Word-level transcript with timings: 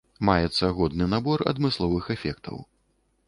Маецца 0.27 0.69
годны 0.77 1.05
набор 1.11 1.39
адмысловых 1.53 2.05
эфектаў. 2.17 2.57